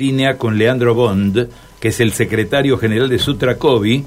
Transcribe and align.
línea 0.00 0.38
con 0.38 0.56
Leandro 0.56 0.94
Bond, 0.94 1.48
que 1.80 1.88
es 1.88 1.98
el 1.98 2.12
secretario 2.12 2.78
general 2.78 3.08
de 3.08 3.18
Sutracovi, 3.18 4.06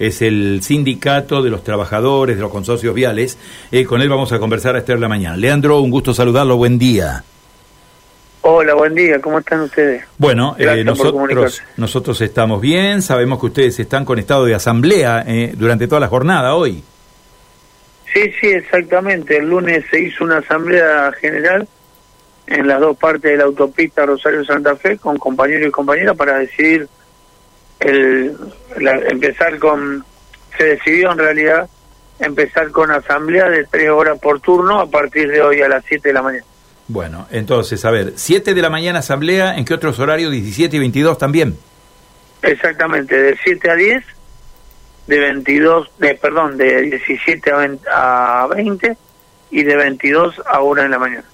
es 0.00 0.20
el 0.20 0.62
sindicato 0.64 1.44
de 1.44 1.50
los 1.50 1.62
trabajadores 1.62 2.34
de 2.34 2.42
los 2.42 2.50
consorcios 2.50 2.92
viales. 2.92 3.38
Eh, 3.70 3.84
con 3.84 4.02
él 4.02 4.08
vamos 4.08 4.32
a 4.32 4.40
conversar 4.40 4.74
a 4.74 4.80
esta 4.80 4.96
la 4.96 5.06
mañana. 5.06 5.36
Leandro, 5.36 5.80
un 5.80 5.92
gusto 5.92 6.12
saludarlo, 6.12 6.56
buen 6.56 6.76
día. 6.76 7.22
Hola, 8.40 8.74
buen 8.74 8.96
día, 8.96 9.20
¿cómo 9.20 9.38
están 9.38 9.60
ustedes? 9.60 10.02
Bueno, 10.18 10.56
eh, 10.58 10.82
nosotros, 10.82 11.62
nosotros 11.76 12.20
estamos 12.20 12.60
bien, 12.60 13.00
sabemos 13.00 13.38
que 13.38 13.46
ustedes 13.46 13.78
están 13.78 14.04
con 14.04 14.18
estado 14.18 14.44
de 14.44 14.56
asamblea 14.56 15.22
eh, 15.24 15.54
durante 15.56 15.86
toda 15.86 16.00
la 16.00 16.08
jornada 16.08 16.56
hoy. 16.56 16.82
Sí, 18.12 18.32
sí, 18.40 18.48
exactamente. 18.48 19.36
El 19.36 19.50
lunes 19.50 19.84
se 19.88 20.00
hizo 20.00 20.24
una 20.24 20.38
asamblea 20.38 21.12
general 21.20 21.68
en 22.50 22.66
las 22.66 22.80
dos 22.80 22.96
partes 22.96 23.30
de 23.30 23.36
la 23.36 23.44
autopista 23.44 24.04
Rosario-Santa 24.04 24.76
Fe 24.76 24.98
con 24.98 25.16
compañeros 25.16 25.68
y 25.68 25.70
compañeras 25.70 26.16
para 26.16 26.38
decidir 26.38 26.88
el 27.78 28.36
empezar 29.08 29.58
con 29.58 30.04
se 30.58 30.64
decidió 30.64 31.12
en 31.12 31.18
realidad 31.18 31.70
empezar 32.18 32.70
con 32.70 32.90
asamblea 32.90 33.48
de 33.48 33.64
tres 33.64 33.88
horas 33.88 34.18
por 34.18 34.40
turno 34.40 34.80
a 34.80 34.90
partir 34.90 35.30
de 35.30 35.40
hoy 35.40 35.62
a 35.62 35.68
las 35.68 35.84
7 35.86 36.08
de 36.08 36.12
la 36.12 36.22
mañana. 36.22 36.44
Bueno, 36.88 37.26
entonces, 37.30 37.82
a 37.84 37.90
ver, 37.90 38.14
7 38.16 38.52
de 38.52 38.60
la 38.60 38.68
mañana 38.68 38.98
asamblea, 38.98 39.56
¿en 39.56 39.64
qué 39.64 39.72
otros 39.72 39.98
horarios? 40.00 40.32
17 40.32 40.76
y 40.76 40.80
22 40.80 41.16
también. 41.16 41.56
Exactamente, 42.42 43.16
de 43.16 43.38
7 43.42 43.70
a 43.70 43.74
10, 43.74 44.04
de 45.06 45.18
22, 45.18 45.90
de 45.98 46.14
perdón, 46.16 46.58
de 46.58 46.82
17 46.82 47.52
a 47.90 48.46
20, 48.54 48.96
y 49.50 49.62
de 49.62 49.76
22 49.76 50.42
a 50.46 50.60
1 50.60 50.82
de 50.82 50.88
la 50.88 50.98
mañana. 50.98 51.29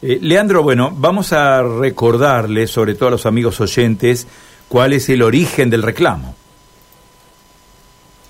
Eh, 0.00 0.18
Leandro, 0.22 0.62
bueno, 0.62 0.92
vamos 0.94 1.32
a 1.32 1.62
recordarle, 1.62 2.66
sobre 2.66 2.94
todo 2.94 3.08
a 3.08 3.12
los 3.12 3.26
amigos 3.26 3.60
oyentes, 3.60 4.28
cuál 4.68 4.92
es 4.92 5.08
el 5.08 5.22
origen 5.22 5.70
del 5.70 5.82
reclamo. 5.82 6.36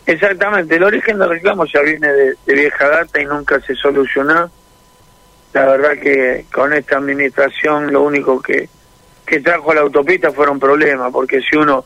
Exactamente, 0.07 0.77
el 0.77 0.85
origen 0.85 1.19
del 1.19 1.29
reclamo 1.29 1.67
ya 1.67 1.83
viene 1.83 2.11
de, 2.11 2.35
vieja 2.47 2.89
data 2.89 3.21
y 3.21 3.27
nunca 3.27 3.61
se 3.61 3.75
solucionó. 3.75 4.51
La 5.53 5.67
verdad 5.67 5.93
que 6.01 6.47
con 6.51 6.73
esta 6.73 6.97
administración 6.97 7.93
lo 7.93 8.03
único 8.03 8.41
que, 8.41 8.69
que 9.27 9.41
trajo 9.41 9.73
a 9.73 9.75
la 9.75 9.81
autopista 9.83 10.33
fueron 10.33 10.59
problemas, 10.59 11.13
porque 11.13 11.41
si 11.43 11.57
uno 11.57 11.85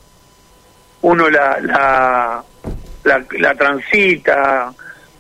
uno 1.03 1.29
la, 1.29 1.59
la, 1.61 2.45
la, 3.33 3.55
transita 3.57 4.73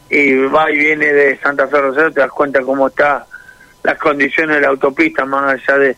y 0.08 0.34
va 0.44 0.70
y 0.70 0.78
viene 0.78 1.12
de 1.12 1.38
Santa 1.38 1.66
Fe 1.66 1.80
Rosario, 1.80 2.12
te 2.12 2.20
das 2.20 2.30
cuenta 2.30 2.60
cómo 2.60 2.86
está 2.86 3.26
las 3.82 3.98
condiciones 3.98 4.56
de 4.56 4.62
la 4.62 4.68
autopista 4.68 5.24
más 5.24 5.54
allá 5.54 5.78
de 5.78 5.96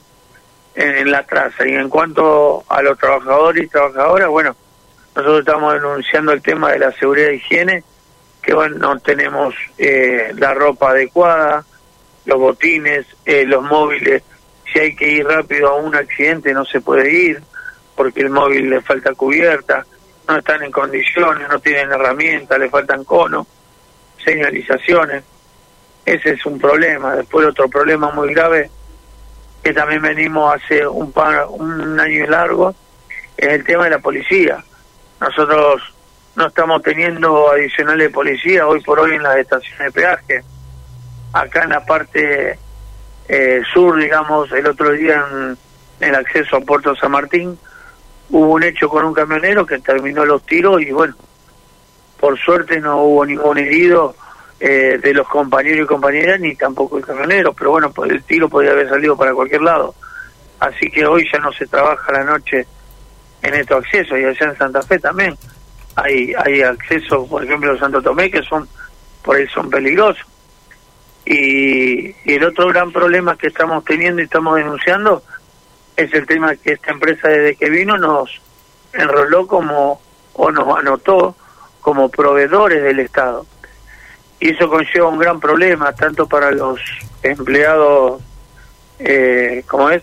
en, 0.74 1.10
la 1.10 1.22
traza. 1.24 1.66
Y 1.66 1.74
en 1.74 1.88
cuanto 1.88 2.64
a 2.68 2.82
los 2.82 2.98
trabajadores 2.98 3.64
y 3.64 3.68
trabajadoras, 3.68 4.28
bueno, 4.28 4.56
nosotros 5.14 5.40
estamos 5.40 5.74
denunciando 5.74 6.32
el 6.32 6.42
tema 6.42 6.72
de 6.72 6.80
la 6.80 6.92
seguridad 6.92 7.30
e 7.30 7.36
higiene, 7.36 7.84
que 8.42 8.54
bueno, 8.54 8.76
no 8.78 8.98
tenemos 8.98 9.54
eh, 9.78 10.32
la 10.36 10.52
ropa 10.54 10.90
adecuada, 10.90 11.64
los 12.24 12.38
botines, 12.38 13.06
eh, 13.24 13.44
los 13.46 13.62
móviles, 13.62 14.22
si 14.72 14.78
hay 14.78 14.96
que 14.96 15.08
ir 15.08 15.26
rápido 15.26 15.68
a 15.68 15.76
un 15.76 15.94
accidente 15.94 16.52
no 16.52 16.64
se 16.64 16.80
puede 16.80 17.12
ir, 17.12 17.42
porque 17.94 18.20
el 18.20 18.30
móvil 18.30 18.68
le 18.70 18.80
falta 18.80 19.14
cubierta, 19.14 19.86
no 20.26 20.38
están 20.38 20.62
en 20.62 20.72
condiciones, 20.72 21.48
no 21.48 21.60
tienen 21.60 21.92
herramientas, 21.92 22.58
le 22.58 22.70
faltan 22.70 23.04
conos, 23.04 23.46
señalizaciones 24.24 25.22
ese 26.04 26.30
es 26.30 26.46
un 26.46 26.58
problema. 26.58 27.16
Después 27.16 27.46
otro 27.46 27.68
problema 27.68 28.10
muy 28.10 28.34
grave 28.34 28.70
que 29.62 29.72
también 29.72 30.02
venimos 30.02 30.54
hace 30.54 30.86
un, 30.86 31.10
par, 31.12 31.46
un 31.48 31.98
año 31.98 32.24
y 32.24 32.26
largo 32.26 32.74
es 33.36 33.48
el 33.48 33.64
tema 33.64 33.84
de 33.84 33.90
la 33.90 33.98
policía. 33.98 34.62
Nosotros 35.20 35.82
no 36.36 36.46
estamos 36.48 36.82
teniendo 36.82 37.50
adicionales 37.50 38.08
de 38.08 38.14
policía 38.14 38.66
hoy 38.66 38.80
por 38.82 39.00
hoy 39.00 39.14
en 39.14 39.22
las 39.22 39.36
estaciones 39.38 39.78
de 39.78 39.92
peaje. 39.92 40.44
Acá 41.32 41.62
en 41.64 41.70
la 41.70 41.84
parte 41.84 42.58
eh, 43.28 43.62
sur, 43.72 43.98
digamos, 43.98 44.52
el 44.52 44.66
otro 44.66 44.90
día 44.92 45.24
en, 45.30 45.56
en 46.00 46.08
el 46.08 46.14
acceso 46.14 46.56
a 46.56 46.60
Puerto 46.60 46.94
San 46.94 47.12
Martín, 47.12 47.58
hubo 48.30 48.52
un 48.52 48.62
hecho 48.62 48.88
con 48.88 49.04
un 49.04 49.14
camionero 49.14 49.64
que 49.64 49.78
terminó 49.78 50.24
los 50.26 50.44
tiros 50.44 50.82
y 50.82 50.90
bueno, 50.90 51.14
por 52.20 52.38
suerte 52.38 52.80
no 52.80 53.02
hubo 53.02 53.24
ningún 53.24 53.58
herido 53.58 54.14
eh, 54.60 54.98
de 55.02 55.12
los 55.12 55.28
compañeros 55.28 55.84
y 55.84 55.86
compañeras, 55.86 56.40
ni 56.40 56.54
tampoco 56.54 56.98
el 56.98 57.04
camionero, 57.04 57.52
pero 57.52 57.72
bueno, 57.72 57.92
pues 57.92 58.10
el 58.10 58.22
tiro 58.22 58.48
podía 58.48 58.70
haber 58.70 58.88
salido 58.88 59.16
para 59.16 59.34
cualquier 59.34 59.62
lado. 59.62 59.94
Así 60.60 60.90
que 60.90 61.04
hoy 61.04 61.28
ya 61.32 61.38
no 61.40 61.52
se 61.52 61.66
trabaja 61.66 62.12
la 62.12 62.24
noche 62.24 62.66
en 63.42 63.54
estos 63.54 63.84
accesos, 63.84 64.18
y 64.18 64.24
allá 64.24 64.46
en 64.46 64.56
Santa 64.56 64.80
Fe 64.82 64.98
también 64.98 65.36
hay, 65.96 66.32
hay 66.34 66.62
accesos, 66.62 67.28
por 67.28 67.44
ejemplo, 67.44 67.72
en 67.72 67.78
Santo 67.78 68.00
Tomé, 68.00 68.30
que 68.30 68.42
son, 68.42 68.68
por 69.22 69.36
ahí 69.36 69.46
son 69.48 69.68
peligrosos. 69.68 70.24
Y, 71.26 72.10
y 72.24 72.34
el 72.34 72.44
otro 72.44 72.68
gran 72.68 72.92
problema 72.92 73.36
que 73.36 73.48
estamos 73.48 73.84
teniendo 73.84 74.20
y 74.20 74.24
estamos 74.24 74.56
denunciando 74.56 75.22
es 75.96 76.12
el 76.12 76.26
tema 76.26 76.54
que 76.56 76.72
esta 76.72 76.92
empresa 76.92 77.28
desde 77.28 77.56
que 77.56 77.70
vino 77.70 77.96
nos 77.98 78.40
enroló 78.92 79.46
como, 79.46 80.00
o 80.34 80.50
nos 80.50 80.78
anotó 80.78 81.34
como 81.80 82.08
proveedores 82.08 82.82
del 82.82 83.00
Estado 83.00 83.46
y 84.40 84.50
eso 84.50 84.68
conlleva 84.68 85.08
un 85.08 85.18
gran 85.18 85.40
problema 85.40 85.92
tanto 85.92 86.26
para 86.26 86.50
los 86.50 86.80
empleados 87.22 88.20
eh, 88.98 89.64
como 89.66 89.90
es 89.90 90.02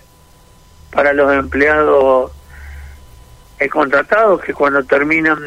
para 0.91 1.13
los 1.13 1.31
empleados 1.33 2.31
eh, 3.59 3.69
contratados 3.69 4.41
que 4.41 4.53
cuando 4.53 4.83
terminan 4.83 5.39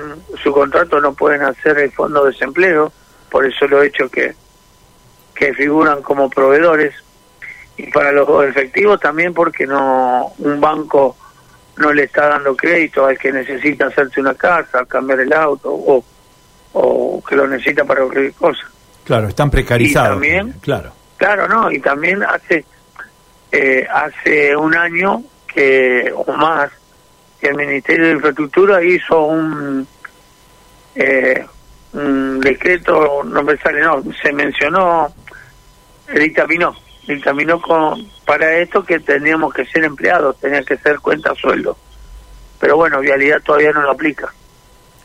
su 0.43 0.53
contrato 0.53 1.01
no 1.01 1.15
pueden 1.15 1.43
hacer 1.43 1.79
el 1.79 1.91
fondo 1.93 2.25
de 2.25 2.33
desempleo. 2.33 2.93
Por 3.31 3.45
eso 3.45 3.67
lo 3.67 3.83
he 3.83 3.89
hecho 3.89 4.09
que 4.09 4.35
que 5.35 5.53
figuran 5.53 6.01
como 6.03 6.31
proveedores. 6.31 6.95
Y 7.77 7.91
para 7.91 8.13
los 8.13 8.45
efectivos 8.45 9.01
también 9.01 9.35
porque 9.35 9.67
no 9.67 10.33
un 10.39 10.61
banco 10.61 11.17
no 11.77 11.93
le 11.93 12.05
está 12.05 12.29
dando 12.29 12.57
crédito 12.57 13.05
al 13.05 13.19
que 13.19 13.33
necesita 13.33 13.87
hacerse 13.87 14.21
una 14.21 14.35
casa, 14.35 14.87
cambiar 14.87 15.19
el 15.19 15.33
auto 15.33 15.73
o, 15.73 16.05
o 16.73 17.23
que 17.29 17.35
lo 17.35 17.49
necesita 17.49 17.85
para 17.85 18.03
cualquier 18.03 18.33
cosa. 18.35 18.71
Claro, 19.05 19.29
están 19.29 19.51
precarizados. 19.51 20.11
también, 20.11 20.55
claro. 20.61 20.93
Claro, 21.17 21.49
no, 21.49 21.71
y 21.71 21.79
también 21.79 22.23
hace 22.23 22.65
eh, 23.53 23.87
hace 23.89 24.57
un 24.57 24.77
año 24.77 25.23
que 25.47 26.13
o 26.15 26.33
más 26.33 26.71
que 27.41 27.49
el 27.49 27.55
Ministerio 27.55 28.07
de 28.07 28.13
Infraestructura 28.13 28.83
hizo 28.83 29.27
un 29.27 29.87
eh, 30.95 31.47
un 31.93 32.41
decreto, 32.41 33.23
no 33.25 33.43
me 33.43 33.57
sale, 33.59 33.81
no, 33.81 34.03
se 34.21 34.33
mencionó, 34.33 35.13
dictaminó, 36.13 36.75
dictaminó 37.07 37.61
con, 37.61 38.07
para 38.25 38.59
esto 38.59 38.83
que 38.83 38.99
teníamos 38.99 39.55
que 39.55 39.65
ser 39.67 39.85
empleados, 39.85 40.39
tenía 40.41 40.63
que 40.63 40.77
ser 40.77 40.99
cuenta 40.99 41.35
sueldo. 41.35 41.77
Pero 42.59 42.77
bueno, 42.77 43.01
Vialidad 43.01 43.43
todavía 43.43 43.73
no 43.73 43.83
lo 43.83 43.93
aplica. 43.93 44.33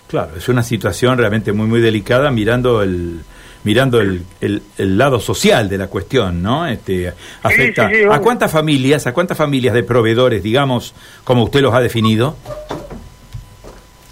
Claro, 0.07 0.35
es 0.35 0.49
una 0.49 0.63
situación 0.63 1.17
realmente 1.17 1.51
muy, 1.51 1.67
muy 1.67 1.81
delicada 1.81 2.31
mirando 2.31 2.81
el, 2.81 3.21
mirando 3.63 3.99
el, 3.99 4.23
el, 4.41 4.97
lado 4.97 5.19
social 5.19 5.67
de 5.69 5.77
la 5.77 5.87
cuestión, 5.87 6.41
¿no? 6.41 6.65
Este, 6.65 7.13
afecta 7.43 7.89
a 8.11 8.19
cuántas 8.19 8.51
familias, 8.51 9.07
a 9.07 9.13
cuántas 9.13 9.37
familias 9.37 9.73
de 9.73 9.83
proveedores, 9.83 10.41
digamos, 10.41 10.95
como 11.23 11.43
usted 11.43 11.61
los 11.61 11.73
ha 11.73 11.79
definido. 11.79 12.35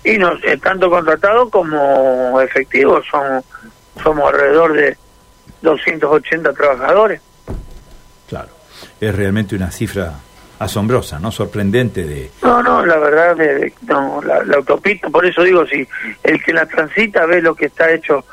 Y 0.03 0.17
no, 0.17 0.33
eh, 0.43 0.57
tanto 0.61 0.89
contratados 0.89 1.49
como 1.49 2.39
efectivos, 2.41 3.05
son, 3.09 3.43
somos 4.01 4.33
alrededor 4.33 4.73
de 4.73 4.97
280 5.61 6.53
trabajadores. 6.53 7.21
Claro, 8.27 8.49
es 8.99 9.15
realmente 9.15 9.55
una 9.55 9.71
cifra 9.71 10.13
asombrosa, 10.59 11.19
¿no? 11.19 11.31
Sorprendente 11.31 12.03
de... 12.03 12.31
No, 12.41 12.63
no, 12.63 12.85
la 12.85 12.97
verdad, 12.97 13.35
de, 13.35 13.73
no, 13.83 14.21
la, 14.23 14.43
la, 14.43 14.57
autopista, 14.57 15.09
por 15.09 15.25
eso 15.25 15.43
digo, 15.43 15.65
si 15.67 15.87
el 16.23 16.43
que 16.43 16.53
la 16.53 16.65
transita 16.65 17.25
ve 17.25 17.41
lo 17.41 17.53
que 17.53 17.67
está 17.67 17.91
hecho 17.91 18.25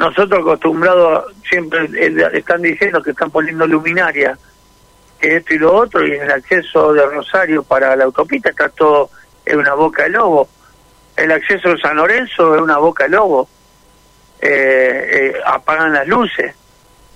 nosotros 0.00 0.40
acostumbrados 0.40 1.26
siempre 1.46 1.84
eh, 1.94 2.30
están 2.32 2.62
diciendo 2.62 3.02
que 3.02 3.10
están 3.10 3.30
poniendo 3.30 3.66
luminaria, 3.66 4.36
que 5.20 5.36
esto 5.36 5.52
y 5.52 5.58
lo 5.58 5.74
otro, 5.74 6.06
y 6.06 6.12
en 6.12 6.22
el 6.22 6.30
acceso 6.30 6.94
de 6.94 7.04
Rosario 7.04 7.62
para 7.62 7.94
la 7.94 8.04
autopista 8.04 8.48
está 8.48 8.70
todo 8.70 9.10
en 9.44 9.58
una 9.58 9.74
boca 9.74 10.04
de 10.04 10.08
lobo. 10.08 10.48
El 11.14 11.30
acceso 11.32 11.68
de 11.68 11.78
San 11.78 11.96
Lorenzo 11.96 12.54
es 12.54 12.62
una 12.62 12.78
boca 12.78 13.04
de 13.04 13.10
lobo. 13.10 13.46
Eh, 14.40 15.34
eh, 15.34 15.40
apagan 15.44 15.92
las 15.92 16.08
luces. 16.08 16.54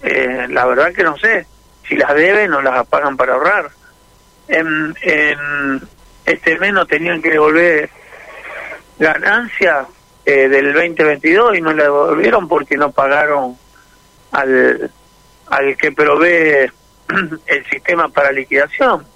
la 0.02 0.66
verdad 0.66 0.92
que 0.92 1.04
no 1.04 1.16
sé 1.16 1.46
si 1.88 1.96
las 1.96 2.14
deben 2.14 2.52
o 2.52 2.60
las 2.60 2.80
apagan 2.80 3.16
para 3.16 3.32
ahorrar. 3.32 3.70
En, 4.46 4.94
en 5.00 5.80
este 6.26 6.58
mes 6.58 6.74
no 6.74 6.84
tenían 6.84 7.22
que 7.22 7.30
devolver 7.30 7.88
ganancia 8.98 9.86
eh, 10.24 10.48
del 10.48 10.72
2022 10.72 11.56
y 11.56 11.60
no 11.60 11.72
la 11.72 11.84
devolvieron 11.84 12.48
porque 12.48 12.76
no 12.76 12.90
pagaron 12.90 13.56
al, 14.32 14.90
al 15.48 15.76
que 15.76 15.92
provee 15.92 16.70
el 17.46 17.66
sistema 17.70 18.08
para 18.08 18.32
liquidación. 18.32 19.06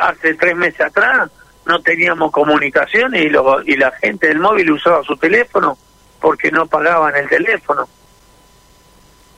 hace 0.00 0.34
tres 0.34 0.56
meses 0.56 0.80
atrás 0.80 1.30
no 1.66 1.80
teníamos 1.80 2.30
comunicación 2.30 3.14
y, 3.14 3.28
y 3.66 3.76
la 3.76 3.90
gente 4.00 4.28
del 4.28 4.38
móvil 4.38 4.70
usaba 4.70 5.02
su 5.02 5.16
teléfono 5.16 5.76
porque 6.20 6.50
no 6.50 6.66
pagaban 6.66 7.14
el 7.16 7.28
teléfono. 7.28 7.88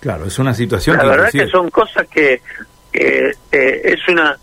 Claro, 0.00 0.26
es 0.26 0.38
una 0.38 0.54
situación. 0.54 0.96
La 0.96 1.04
verdad 1.04 1.30
que 1.30 1.48
son 1.48 1.70
cosas 1.70 2.06
que, 2.08 2.40
eh, 2.92 3.34
es 3.50 4.08
una 4.08 4.38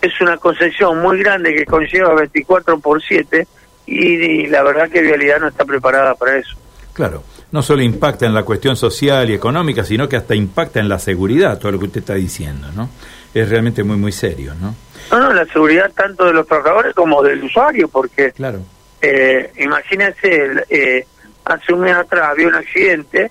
es 0.00 0.20
una 0.20 0.36
concesión 0.36 1.00
muy 1.00 1.18
grande 1.22 1.54
que 1.54 1.64
conlleva 1.64 2.14
24 2.14 2.78
por 2.78 3.02
7 3.02 3.46
y, 3.86 4.46
la 4.46 4.62
verdad 4.62 4.88
que 4.88 5.02
Vialidad 5.02 5.40
no 5.40 5.48
está 5.48 5.64
preparada 5.64 6.14
para 6.14 6.38
eso. 6.38 6.56
Claro, 6.92 7.24
no 7.52 7.62
solo 7.62 7.82
impacta 7.82 8.26
en 8.26 8.34
la 8.34 8.44
cuestión 8.44 8.76
social 8.76 9.28
y 9.30 9.34
económica, 9.34 9.84
sino 9.84 10.08
que 10.08 10.16
hasta 10.16 10.34
impacta 10.34 10.80
en 10.80 10.88
la 10.88 10.98
seguridad, 10.98 11.58
todo 11.58 11.72
lo 11.72 11.78
que 11.78 11.86
usted 11.86 12.00
está 12.00 12.14
diciendo, 12.14 12.68
¿no? 12.74 12.88
Es 13.32 13.48
realmente 13.48 13.82
muy, 13.82 13.96
muy 13.96 14.12
serio, 14.12 14.54
¿no? 14.54 14.74
No, 15.10 15.18
no, 15.18 15.32
la 15.32 15.44
seguridad 15.46 15.90
tanto 15.92 16.24
de 16.24 16.32
los 16.32 16.46
trabajadores 16.46 16.94
como 16.94 17.22
del 17.22 17.44
usuario, 17.44 17.88
porque 17.88 18.32
claro. 18.32 18.60
eh, 19.02 19.52
imagínense, 19.58 20.64
eh, 20.70 21.06
hace 21.44 21.72
un 21.72 21.80
mes 21.80 21.94
atrás 21.94 22.30
había 22.30 22.48
un 22.48 22.54
accidente 22.54 23.30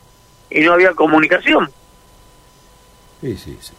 y 0.50 0.62
no 0.62 0.74
había 0.74 0.92
comunicación. 0.94 1.70
Sí, 3.22 3.38
sí, 3.38 3.58
sí. 3.60 3.74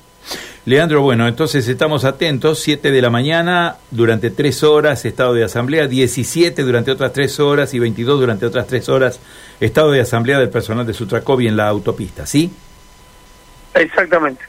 Leandro, 0.66 1.02
bueno, 1.02 1.28
entonces 1.28 1.68
estamos 1.68 2.06
atentos, 2.06 2.58
7 2.60 2.90
de 2.90 3.02
la 3.02 3.10
mañana 3.10 3.76
durante 3.90 4.30
3 4.30 4.62
horas, 4.62 5.04
estado 5.04 5.34
de 5.34 5.44
asamblea, 5.44 5.86
17 5.86 6.62
durante 6.62 6.90
otras 6.90 7.12
3 7.12 7.40
horas 7.40 7.74
y 7.74 7.78
22 7.78 8.18
durante 8.18 8.46
otras 8.46 8.66
3 8.66 8.88
horas, 8.88 9.20
estado 9.60 9.90
de 9.90 10.00
asamblea 10.00 10.38
del 10.38 10.48
personal 10.48 10.86
de 10.86 10.94
Sutracovi 10.94 11.48
en 11.48 11.58
la 11.58 11.68
autopista, 11.68 12.24
¿sí? 12.24 12.50
Exactamente. 13.74 14.42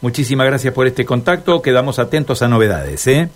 Muchísimas 0.00 0.46
gracias 0.46 0.72
por 0.72 0.86
este 0.86 1.04
contacto, 1.04 1.60
quedamos 1.60 1.98
atentos 1.98 2.40
a 2.40 2.48
novedades, 2.48 3.06
¿eh? 3.06 3.28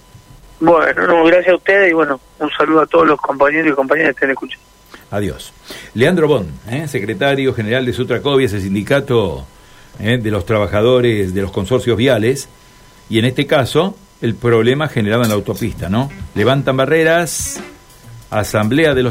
Bueno, 0.61 1.25
gracias 1.25 1.53
a 1.53 1.57
ustedes 1.57 1.91
y 1.91 1.93
bueno, 1.93 2.19
un 2.39 2.51
saludo 2.51 2.83
a 2.83 2.87
todos 2.87 3.07
los 3.07 3.21
compañeros 3.21 3.73
y 3.73 3.75
compañeras 3.75 4.13
que 4.13 4.25
estén 4.25 4.31
escuchando. 4.31 4.65
Adiós. 5.11 5.53
Leandro 5.93 6.29
Bond, 6.29 6.49
¿eh? 6.71 6.89
secretario 6.89 7.53
general 7.53 7.85
de 7.85 7.93
Sutracovi, 7.93 8.45
ese 8.45 8.61
sindicato 8.61 9.45
¿eh? 9.99 10.19
de 10.19 10.31
los 10.31 10.47
trabajadores 10.47 11.35
de 11.35 11.43
los 11.43 11.51
consorcios 11.51 11.97
viales, 11.97 12.49
y 13.11 13.19
en 13.19 13.25
este 13.25 13.47
caso 13.47 13.97
el 14.21 14.37
problema 14.37 14.89
generado 14.89 15.25
en 15.25 15.29
la 15.29 15.35
autopista, 15.35 15.89
¿no? 15.89 16.11
Levantan 16.35 16.77
barreras, 16.77 17.61
asamblea 18.31 18.95
de 18.95 19.03
los 19.03 19.11